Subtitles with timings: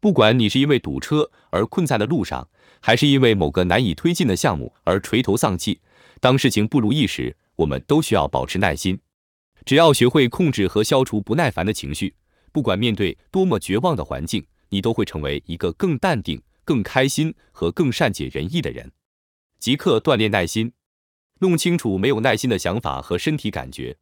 [0.00, 2.48] 不管你是因为堵车而困在了路上，
[2.80, 5.80] 还是因为某个难以推进的项目而垂头丧气，
[6.20, 8.98] 当事情不如意时，我们都需要保持耐心。
[9.66, 12.14] 只要学会控制和消除不耐烦的情绪，
[12.50, 18.90] 不管面对多么绝望的环境，你都会成为一个更淡定、更开心和更善解人意的人。
[19.58, 20.72] 即刻锻炼耐心，
[21.40, 23.98] 弄清楚没有耐心的想法和身体感觉。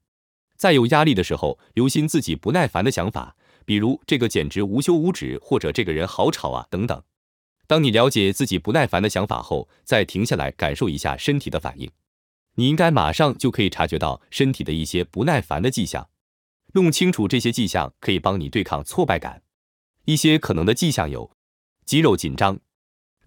[0.57, 3.35] 在有压力的时候，留心自己不耐烦的想法，
[3.69, 7.03] 比如这个简直无休无止，或者这个人好吵啊等等。
[7.67, 11.91] 当你了解自己不耐烦的想法后，再停下来感受一下身体的反应，
[12.55, 16.09] 你应该马上就可以察觉到身体的一些不耐烦的迹象。
[16.73, 19.43] 弄清楚这些迹象可以帮你对抗挫败感。
[20.07, 21.31] 一些可能的迹象有：
[21.85, 22.59] 肌肉紧张、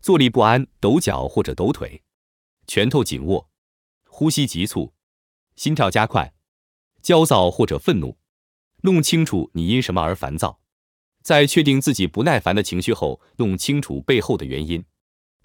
[0.02, 2.02] 坐立不安、抖脚或者抖腿。
[2.66, 3.48] 拳头紧握，
[4.08, 4.92] 呼吸急促，
[5.56, 6.34] 心跳加快，
[7.04, 8.18] 焦躁或者愤怒。
[8.82, 10.60] 弄清楚你因什么而烦躁，
[11.22, 14.84] 在确定自己不耐烦的情绪后，弄清楚背后的原因。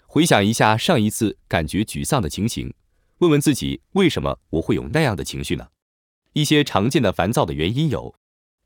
[0.05, 2.73] 回想一下上一次感觉沮丧的情形，
[3.19, 5.67] 问问自己为什么我会有那样的情绪呢？
[6.33, 8.15] 一些常见的烦躁的原因有：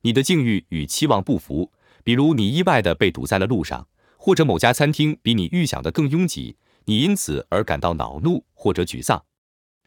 [0.02, 1.72] 你的境遇与期望不符，
[2.03, 6.58] 比如你意外的被堵在了路上，或者某家餐厅比你预想的更拥挤。
[6.85, 9.23] 你因此而感到恼怒或者沮丧，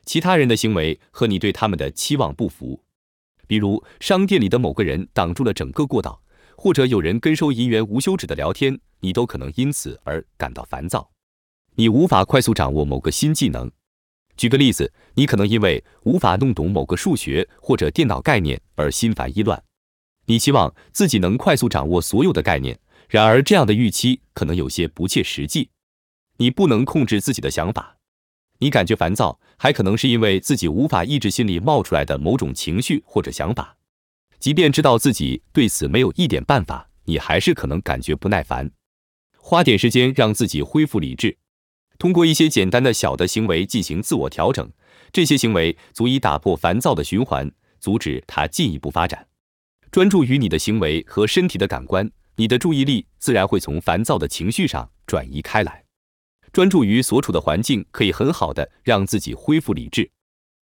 [0.04, 2.84] 其他人的行为和你对他们的期望不符，
[3.46, 6.20] 比如商店里的某个人挡住了整个过道，
[6.56, 11.10] 或者有人跟收银员无休止的聊天，你都可能因此而感到烦躁。
[11.76, 13.70] 你无法快速掌握某个新技能，
[14.36, 19.62] 举个例子，你可能因为无法弄懂某个数学或者电脑概念而心烦意乱。
[20.26, 25.70] 你希望自己能快速掌握所有的概念，然而这样的预期可能有些不切实际。
[26.38, 27.93] 你不能控制自己的想法，
[28.64, 33.76] 你感觉烦躁，还可能是因为自己无法抑制心里冒出来的某种情绪或者想法。
[34.38, 38.70] 即便知道自己对此没有一点办法，你还是可能感觉不耐烦。
[39.36, 41.36] 花点时间让自己恢复理智，
[41.98, 44.66] 通过一些简单的小的行为进行自我调整，
[45.12, 49.26] 这些行为足以打破烦躁的循环，阻止它进一步发展。
[49.90, 55.83] 专注于你的行为和身体的感官，你的注意力自然会从烦躁的情绪上转移开来。
[56.54, 60.08] 专注于所处的环境，可以很好的让自己恢复理智。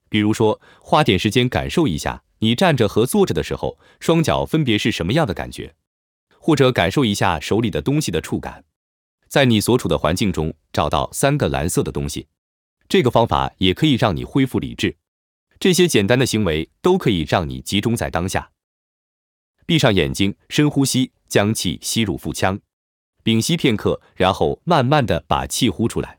[0.08, 5.75] 比如说，花点时间感受一下你站着和坐着的时候，双脚分别是什么样的感觉，
[6.38, 8.64] 或者感受一下手里的东西的触感。
[9.28, 12.26] 在你所处的环境中找到三个蓝色的东西，
[12.88, 14.97] 这个方法也可以让你恢复理智。
[15.60, 18.50] 这些简单的行为都可以让你集中在当下。
[19.66, 22.58] 闭上眼睛，深呼吸，将气吸入腹腔。
[23.22, 26.18] 屏息片刻，然后慢慢的把气呼出来，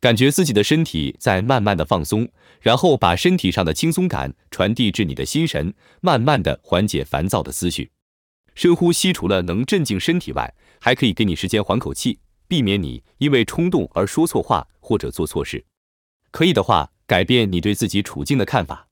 [0.00, 2.28] 感觉自己的身体在慢慢的放松，
[2.60, 7.90] 然后把身体上的轻松感传递至你的心神，慢慢的缓解烦躁的思绪。
[8.54, 15.64] 深呼吸除了能镇静身体外，还可以给你时间缓口气，避免你因为冲动而说错话或者做错事。
[16.30, 18.88] 可以的话，改变你对自己处境的看法。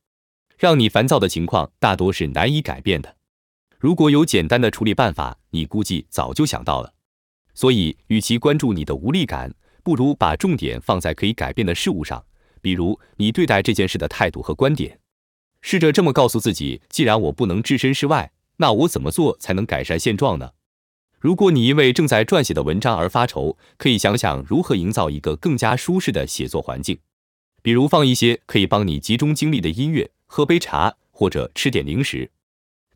[0.57, 3.17] 让你烦躁的情况大多是难以改变的。
[3.79, 6.93] 如果有简单的处理办法，你估计早就想到了。
[7.61, 12.25] 所以，与其关注你的无力感，不如把重点放在可以改变的事物上，
[12.63, 14.99] 比如你对待这件事的态度和观点。
[15.61, 20.53] 试着这么告诉自己：既然我不能置身事外，那我怎么做才能改善现状呢？
[21.19, 26.99] 如果你因为正在撰写的文章而发愁，可以想想如何营造一个更加舒适的写作环境，
[27.61, 32.31] 比如放一些可以帮你集中精力的音乐，喝杯茶或者吃点零食。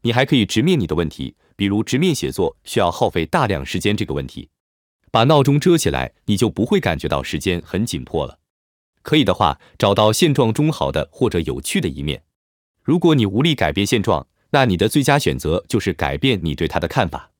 [0.00, 1.36] 你还可以直面你的问题。
[1.56, 4.48] 比如直面写作需要耗费大量时间这个问题，
[5.14, 8.40] 把闹钟遮起来，你就不会感觉到时间很紧迫了。
[9.02, 12.24] 可以的话，找到现状中好的或者有趣的一面。
[12.82, 17.30] 如果你无力改变现状，那你的最佳选择就是改变你对它的看法，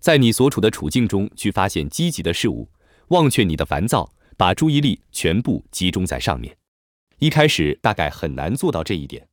[0.00, 2.68] 在你所处的处境中去发现积极的事物，
[3.10, 6.56] 忘却你的烦躁，把注意力全部集中在上面。
[7.20, 9.28] 一开始大概很难做到这一点。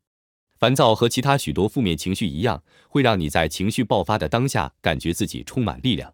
[0.60, 6.14] 烦躁和其他许多负面情绪一样，会让你在情绪爆发的当下感觉自己充满力量。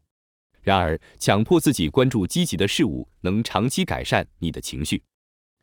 [0.66, 5.04] 然而，强迫自己关注积极的事物，能长期改善你的情绪。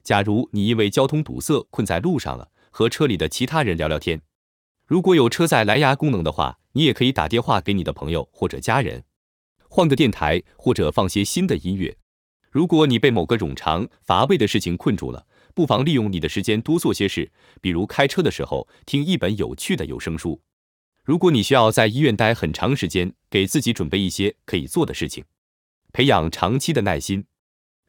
[0.04, 4.22] 假如你因为交通堵塞困在路上了，和车里的其他人聊聊天。
[4.86, 9.02] 如果有车载蓝牙功能的话，你也可以打电话给你的朋友或者家人，
[9.68, 11.96] 换个电台或者放些新的音乐。
[12.52, 20.40] 如果你被某个冗长乏味的事情困住了，不妨利用你的时间多做些事，比如开车的时候听一本有趣的有声书。
[21.04, 25.24] 如果你需要在医院待很长时间，给自己准备一些可以做的事情，
[25.92, 27.26] 培养长期的耐心，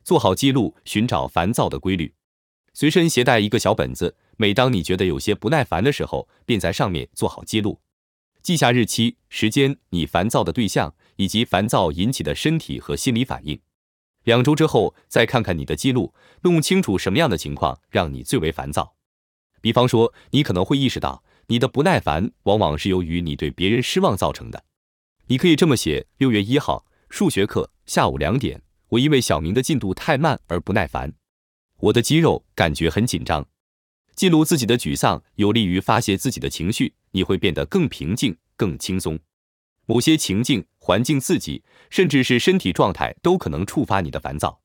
[0.04, 2.16] 做好记录，寻找烦躁的规律。
[2.74, 7.80] 随身携带一个小本子，每当你觉得有些不耐烦的时候，便在上面做好记录。
[8.42, 13.62] 记下日期、时间、你烦躁的对象以及烦躁引起的身体和心理反应。
[14.24, 18.96] 两周之后再看看你的记录，弄清楚什么样的情况让你最为烦躁。
[19.62, 24.64] 比方说，你可能会意识到你的不耐烦往往是由于你对别人失望造成的。
[25.28, 31.14] 你可以这么写：六月一号，数学课下午两点，我因为小明的进度太慢而不耐烦，
[31.80, 33.46] 我的肌肉感觉很紧张。
[34.16, 39.20] 记录自己的沮丧有利于发泄自己的情绪，你会变得更平静、更轻松。
[39.86, 44.62] 某些情境、环境刺激，甚至是身体状态都可能触发你的烦躁。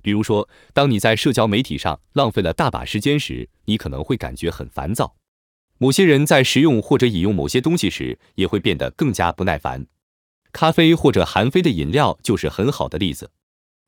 [0.00, 5.16] 比如说，当你在社交媒体上浪费了大把时间时，你可能会感觉很烦躁。
[5.78, 9.86] 某些人在食用或者饮用某些东西时，也会变得更加不耐烦。
[10.52, 13.30] 咖啡或者含啡的饮料就是很好的例子。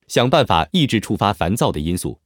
[0.09, 2.21] 想办法抑制触发烦躁的因素。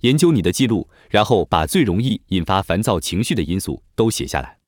[0.00, 4.58] 研究你的记录，然后把最容易引发烦躁情绪的因素都写下来。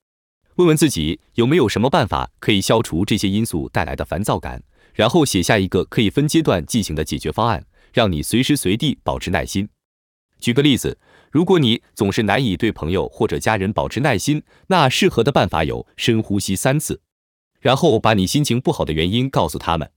[0.56, 4.62] 问问自己有没有什么办法可以消除这些因素带来的烦躁感，
[4.94, 9.69] 然后写下一个可以分阶段进行的解决方案，让你随时随地保持耐心。
[10.40, 10.99] 举个例子，
[11.30, 17.00] 如果你总是难以对朋友或者家人保持耐心，那适合的办法有：深呼吸三次，
[17.60, 19.90] 然后把你心情不好的原因告诉他们。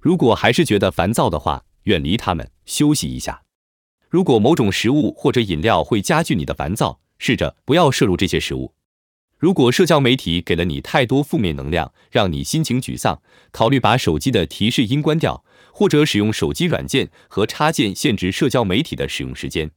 [0.00, 3.42] 如果还是觉得烦躁的话，远离他们，休息一下。
[4.08, 8.74] 如果某种食物或者饮料会加剧你的烦躁，试着不要摄入这些食物。
[9.38, 19.70] 如果社交媒体给了你太多负面能量，让你心情沮丧，考虑把手机的提示音关掉，或者使用手机软件和插件限制社交媒体的使用时间。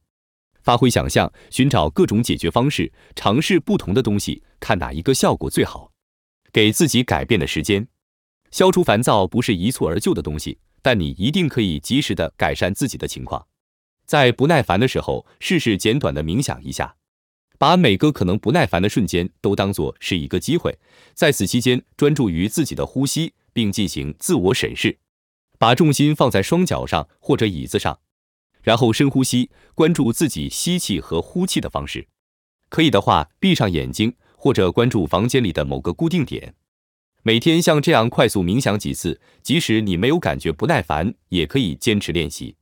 [0.62, 5.92] 发挥想象，寻找各种解决方式，尝试不同的东西，看哪一个效果最好。
[6.52, 7.86] 给自己改变的时间。
[8.50, 13.46] 消除烦躁不是一蹴而就的东西，但你一定可以及时的改善自己的情况。
[14.06, 16.96] 在不耐烦的时候，试试简短的冥想一下，
[17.58, 20.78] 把每个可能不耐烦的瞬间都当作是一个机会，
[21.12, 24.98] 在此期间专注于自己的呼吸，并进行自我审视，
[25.58, 28.00] 把重心放在双脚上或者椅子上，
[28.62, 32.06] 然后深呼吸，关注自己吸气和呼气的方式。
[32.68, 36.54] 可以的话，闭上眼睛或者关注房间里的某个固定点，
[37.22, 42.56] 每天像这样快速冥想几次，即使你没有感觉不耐烦，也可以坚持练习。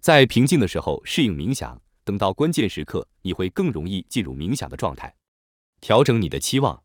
[0.00, 5.14] 在平静的时候适应冥想，等到关键时刻，你会更容易进入冥想的状态。
[5.80, 6.82] 调整你的期望，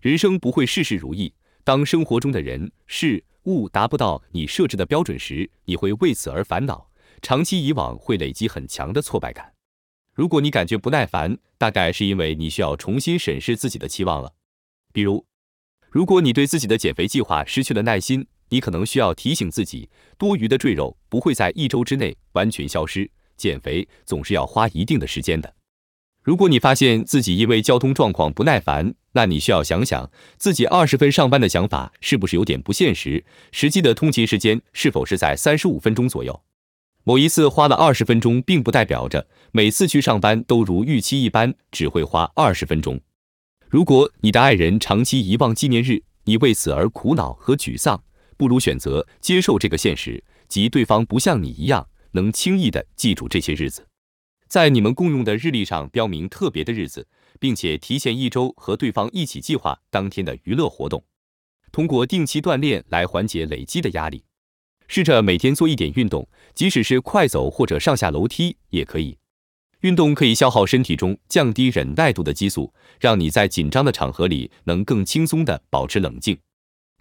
[0.00, 1.32] 人生不会事事如意。
[1.62, 6.87] 当生活中的人事物达不到你设置的标准时，你会为此而烦恼，
[7.22, 9.52] 长期以往会累积很强的挫败感。
[10.14, 14.34] 如果你感觉不耐烦，大概是因为你需要重新审视自己的期望了。
[14.92, 15.26] 比如，
[15.90, 18.26] 如果你对自己的减肥计划失去了耐心。
[18.50, 23.10] 你可能需要提醒自己，多余的赘肉不会在一周之内完全消失。
[23.36, 25.54] 减肥总是要花一定的时间的。
[26.22, 33.22] 如果你发现自己因为交通状况不耐烦，那你需要想想自己二十分上班的想法是不是有点不现实？
[33.52, 36.42] 实际的通勤时间是否是在三十五分钟左右？
[37.08, 43.00] 某一次花了二十分钟，并不代表着每次去上班都如预期一般只会花二十分钟。
[43.70, 47.98] 如果你的爱人长期遗忘纪念日，你为此而苦恼和沮丧。
[48.36, 53.86] 不如选择接受这个现实，即对方不像你一样能轻易的记住这些日子，
[54.46, 57.08] 在你们共用的日历上标明特别的日子，
[57.40, 61.02] 并且提前一周和对方一起计划当天的娱乐活动。
[61.72, 64.24] 通过定期锻炼来缓解累积的压力，
[64.88, 69.16] 试着每天做一点运动，即使是快走或者上下楼梯也可以。
[69.82, 76.36] 运动可以消耗身体中降低忍耐度的激素，让你在紧张的场合里能更轻松的保持冷静。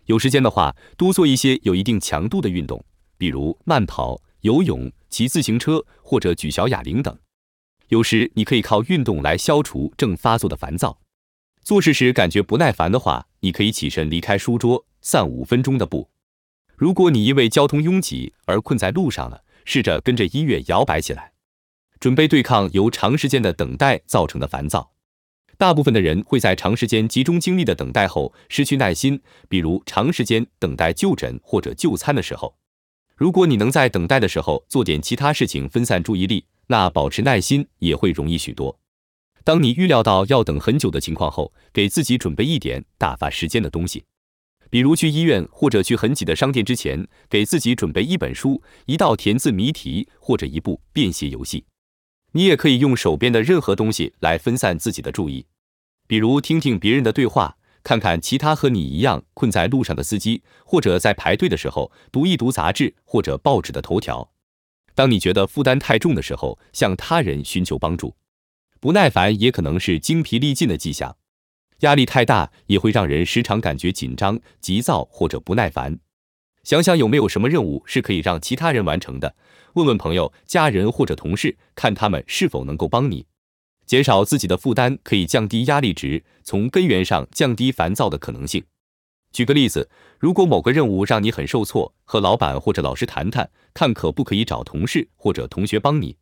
[0.06, 2.86] 有时间的话，多做一些有一定强度的运动，
[3.18, 7.18] 比如慢跑、游泳、骑自行车或者举小哑铃等。
[7.88, 11.00] 有时你可以靠运动来消除正发作的烦躁。
[11.64, 16.10] 做事时感觉不耐烦的话，你可以起身离开书桌，散五分钟的步。
[16.78, 21.32] 如果你因为交通拥挤而困在路上了，试着跟着音乐摇摆起来，
[22.00, 24.92] 准备对抗由长时间的等待造成的烦躁。
[25.58, 29.20] 大部分的人会在长时间集中精力的等待后失去耐心，
[29.50, 32.56] 比如长时间等待就诊或者就餐的时候。
[33.16, 38.80] 如果你能在等待的时候做点其他事情分散注意力，那保持耐心也会容易许多。
[39.44, 44.04] 当你预料到要等很久的情况后，给自己准备一点打发时间的东西，
[44.70, 51.66] 比如去医院或者去很挤的商店之前，给自己准备一本书、一道填字谜题或者一部便携游戏。
[52.34, 55.46] 你也可以用手边的任何东西来分散自己的注意，
[56.08, 64.30] 比如听听别人的对话，看看其他和你一样困在路上的司机，或者在排队的时候读一读杂志或者报纸的头条。
[64.94, 68.16] 当你觉得负担太重的时候，向他人寻求帮助。
[68.80, 71.16] 不耐烦也可能是精疲力尽的迹象。
[71.80, 76.00] 压力太大也会让人时常感觉紧张、急躁或者不耐烦。
[76.64, 79.36] 想想有没有什么任务是可以让其他人完成的，
[79.74, 83.26] 问问朋友、家人或者同事，看他们是否能够帮你。
[83.86, 88.66] 减少自己的负担，可以降低压力值，从根源上降低烦躁的可能性。
[89.32, 96.18] 举个例子，如果某个任务让你很受挫，和老板或者老师谈谈，看可不可以找同事或者同学帮你。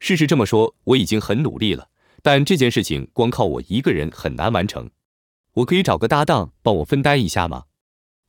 [0.00, 1.88] 试试这么说：我已经很努力了，
[2.26, 4.90] 但这件事情光靠我一个人很难完成。
[5.52, 7.66] 我可以找个搭档帮我分担一下吗？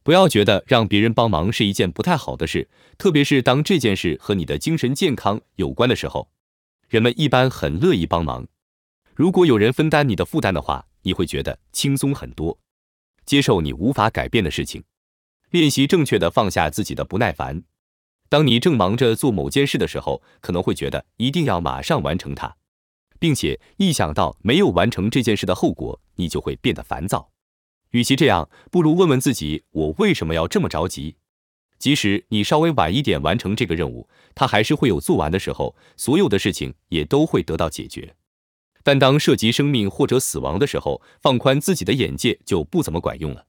[0.04, 6.30] 不要觉得让别人帮忙是一件不太好的事，特别是当这件事和你的精神健康有关的时候，
[6.88, 8.46] 人们一般很乐意帮忙。
[9.16, 12.60] 如果有人分担你的负担的话，你会觉得轻松很多。
[13.26, 14.84] 接受你无法改变的事情，
[15.50, 17.64] 练习正确的放下自己的不耐烦。
[18.30, 22.56] 当你正忙着做某件事的时候，可能会觉得一定要马上完成它，
[23.20, 27.30] 并且一想到没有完成这件事的后果，你就会变得烦躁。
[27.92, 31.16] 与其这样，不如问问自己：我为什么要这么着急？
[31.80, 38.16] 即使你稍微晚一点完成这个任务，它还是会有做完的时候，所有的事情也都会得到解决。
[38.84, 43.46] 但当涉及生命或者死亡的时候，放宽自己的眼界就不怎么管用了。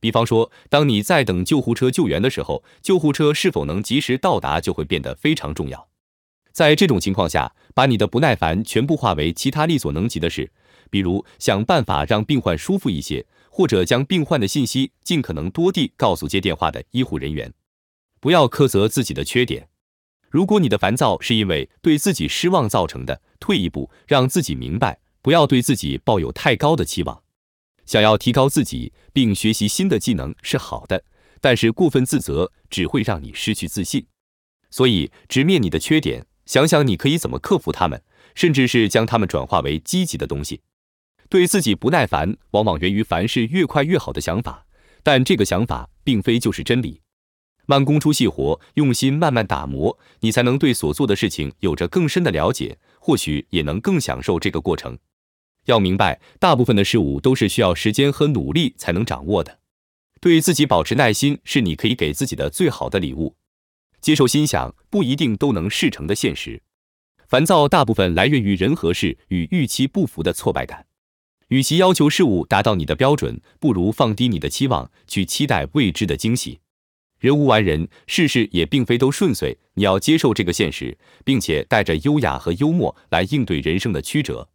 [0.00, 5.87] 比方说，当你在等救护车救援的时候，救护车是否能及时到达就会变得非常重要。
[6.58, 10.50] 在这种情况下，把你的不耐烦全部化为其他力所能及的事，
[10.90, 17.54] 比如想办法让病患舒服一些，或者将病患的信息尽可能多地告诉接电话的医护人员。
[18.18, 19.68] 不要苛责自己的缺点。
[20.28, 27.22] 如果你的烦躁是因为对自己失望造成的，退一步，让自己明白，不要对自己抱有太高的期望。
[27.86, 31.04] 想要提高自己并学习新的技能是好的，
[31.40, 34.04] 但是过分自责只会让你失去自信。
[34.70, 38.02] 所以，直面你的缺点，想想你可以怎么克服它们，
[38.34, 40.62] 甚至是将它们转化为积极的东西。
[41.28, 44.64] 对自己不耐烦，往往源于凡事越快越好的想法，
[45.02, 47.02] 但这个想法并非就是真理。
[47.66, 54.98] 慢工出细活，用心慢慢打磨，你才能对所做的事情有着更深的了解，或许也能更享受这个过程。
[55.66, 59.58] 要明白，大部分的事物都是需要时间和努力才能掌握的。
[60.18, 63.36] 对自己保持耐心，是你可以给自己的最好的礼物。
[64.00, 66.62] 接受心想不一定都能事成的现实。
[67.26, 70.86] 烦躁大部分来源于人和事与预期不符的挫败感。
[71.48, 76.60] 与其要求事物达到你的标准，不如放低你的期望，去期待未知的惊喜。
[77.18, 79.58] 人无完人，事事也并非都顺遂。
[79.74, 84.48] 你要接受这个现实，并且带着优雅和幽默来应对人生的曲折。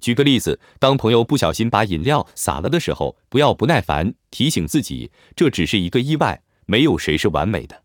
[0.00, 7.84] 举个例子，当朋友不小心把饮料洒了的时候，不要不耐烦，提醒自己这只是一个意外，没有谁是完美的。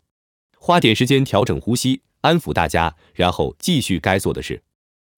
[0.60, 4.62] 花点时间调整呼吸，安抚大家，然后继续该做的事。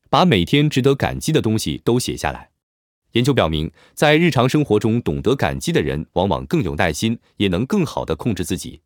[0.09, 2.51] 把每天值得感激的东西都写下来。
[3.13, 8.81] 研究表明，在日常生活中懂得感激的人，往往更有耐心，也能更好地控制自己。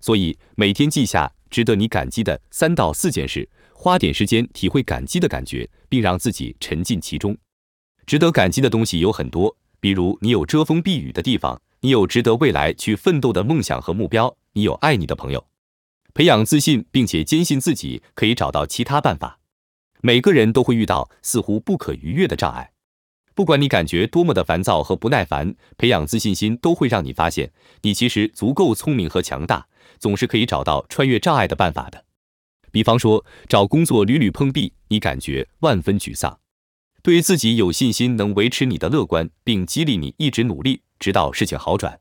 [0.00, 7.36] 所以每天记下值得你感激的三到四件事，花点时间体会感激的感觉，并让自己沉浸其中。
[8.06, 15.44] 值得感激的东西有很多，比如你有遮风避雨的地方，你有值得未来去奋斗的梦想和目标，你有爱你的朋友。
[16.14, 19.38] 培养自信，并且坚信自己可以找到其他办法。
[20.00, 22.72] 每个人都会遇到似乎不可逾越的障碍。
[23.34, 29.68] 不管你感觉多么的烦躁和不耐烦，培养自信心都会让你发现，你其实足够聪明和强大，
[30.00, 32.04] 总是可以找到穿越障碍的办法的。
[32.72, 36.40] 比方说，找工作屡屡碰壁，你感觉万分沮丧，
[37.02, 42.00] 对自己有信心能维持你的乐观，并激励你一直努力，直到事情好转。